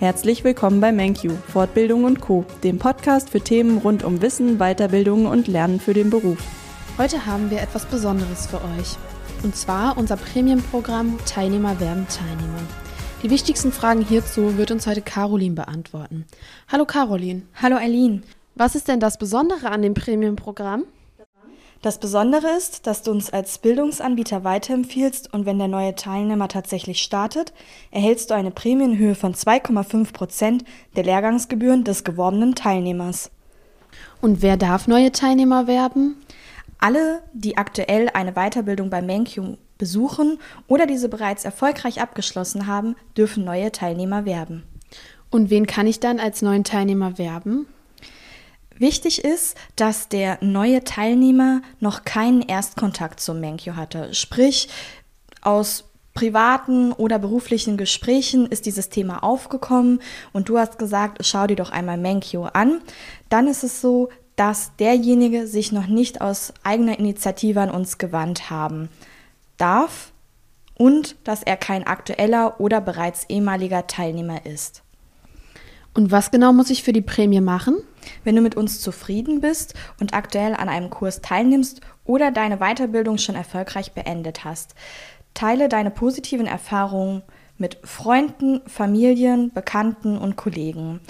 [0.00, 5.26] Herzlich willkommen bei MenQ, Fortbildung und Co., dem Podcast für Themen rund um Wissen, Weiterbildung
[5.26, 6.38] und Lernen für den Beruf.
[6.98, 8.96] Heute haben wir etwas Besonderes für euch.
[9.42, 12.60] Und zwar unser Premium-Programm Teilnehmer werden Teilnehmer.
[13.24, 16.26] Die wichtigsten Fragen hierzu wird uns heute Caroline beantworten.
[16.68, 17.42] Hallo Caroline.
[17.60, 18.22] Hallo Eileen.
[18.54, 20.84] Was ist denn das Besondere an dem Premium-Programm?
[21.80, 27.00] Das Besondere ist, dass du uns als Bildungsanbieter weiterempfiehlst und wenn der neue Teilnehmer tatsächlich
[27.00, 27.52] startet,
[27.92, 30.64] erhältst du eine Prämienhöhe von 2,5 Prozent
[30.96, 33.30] der Lehrgangsgebühren des geworbenen Teilnehmers.
[34.20, 36.16] Und wer darf neue Teilnehmer werben?
[36.80, 43.44] Alle, die aktuell eine Weiterbildung bei MenQ besuchen oder diese bereits erfolgreich abgeschlossen haben, dürfen
[43.44, 44.64] neue Teilnehmer werben.
[45.30, 47.66] Und wen kann ich dann als neuen Teilnehmer werben?
[48.78, 54.14] Wichtig ist, dass der neue Teilnehmer noch keinen Erstkontakt zum Menkyo hatte.
[54.14, 54.68] Sprich,
[55.42, 60.00] aus privaten oder beruflichen Gesprächen ist dieses Thema aufgekommen
[60.32, 62.80] und du hast gesagt, schau dir doch einmal Menkyo an.
[63.28, 68.50] Dann ist es so, dass derjenige sich noch nicht aus eigener Initiative an uns gewandt
[68.50, 68.88] haben
[69.58, 70.12] darf
[70.76, 74.82] und dass er kein aktueller oder bereits ehemaliger Teilnehmer ist.
[75.94, 77.76] Und was genau muss ich für die Prämie machen?
[78.24, 83.18] Wenn du mit uns zufrieden bist und aktuell an einem Kurs teilnimmst oder deine Weiterbildung
[83.18, 84.74] schon erfolgreich beendet hast,
[85.34, 87.22] teile deine positiven Erfahrungen
[87.58, 91.00] mit Freunden, Familien, Bekannten und Kollegen.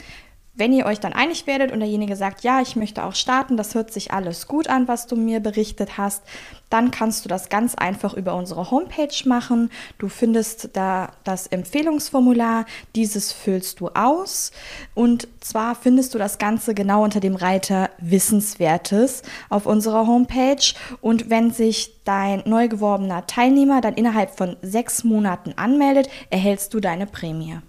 [0.59, 3.77] Wenn ihr euch dann einig werdet und derjenige sagt, ja, ich möchte auch starten, das
[3.77, 6.25] hört sich alles gut an, was du mir berichtet hast,
[6.69, 9.71] dann kannst du das ganz einfach über unsere Homepage machen.
[9.99, 14.51] Du findest da das Empfehlungsformular, dieses füllst du aus
[14.97, 21.31] und zwar findest du das Ganze genau unter dem Reiter Wissenswertes auf unserer Homepage und
[21.31, 27.07] wenn sich dein neu geworbener Teilnehmer dann innerhalb von sechs Monaten anmeldet, erhältst du deine
[27.07, 27.61] Prämie.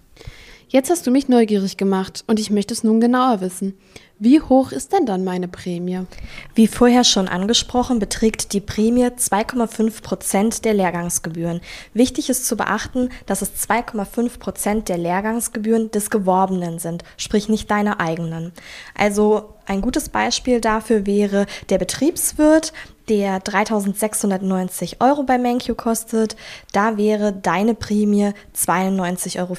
[0.72, 3.75] Jetzt hast du mich neugierig gemacht und ich möchte es nun genauer wissen.
[4.20, 6.02] Wie hoch ist denn dann meine Prämie?
[6.53, 11.61] Wie vorher schon angesprochen, beträgt die Prämie 2,5 Prozent der Lehrgangsgebühren.
[11.95, 17.72] Wichtig ist zu beachten, dass es 2,5 Prozent der Lehrgangsgebühren des Geworbenen sind, sprich nicht
[17.72, 18.52] deine eigenen.
[18.95, 22.73] Also ein gutes Beispiel dafür wäre der Betriebswirt,
[23.09, 26.36] der 3690 Euro bei MenQ kostet.
[26.71, 29.58] Da wäre deine Prämie 92,25 Euro.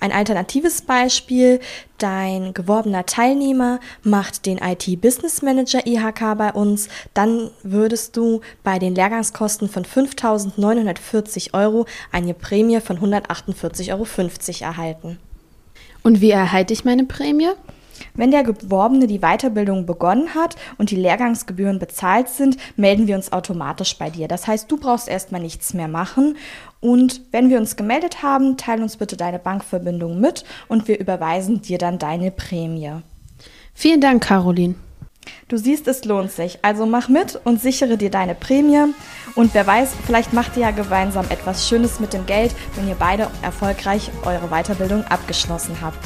[0.00, 1.60] Ein alternatives Beispiel,
[1.98, 8.78] dein geworbener Teilnehmer macht den IT Business Manager IHK bei uns, dann würdest du bei
[8.78, 14.06] den Lehrgangskosten von 5.940 Euro eine Prämie von 148,50 Euro
[14.60, 15.18] erhalten.
[16.02, 17.52] Und wie erhalte ich meine Prämie?
[18.16, 23.32] Wenn der Geworbene die Weiterbildung begonnen hat und die Lehrgangsgebühren bezahlt sind, melden wir uns
[23.32, 24.28] automatisch bei dir.
[24.28, 26.36] Das heißt, du brauchst erstmal nichts mehr machen.
[26.80, 31.60] Und wenn wir uns gemeldet haben, teile uns bitte deine Bankverbindung mit und wir überweisen
[31.62, 32.92] dir dann deine Prämie.
[33.74, 34.76] Vielen Dank, Caroline.
[35.48, 36.60] Du siehst, es lohnt sich.
[36.62, 38.94] Also mach mit und sichere dir deine Prämie.
[39.34, 42.96] Und wer weiß, vielleicht macht ihr ja gemeinsam etwas Schönes mit dem Geld, wenn ihr
[42.96, 45.98] beide erfolgreich eure Weiterbildung abgeschlossen habt.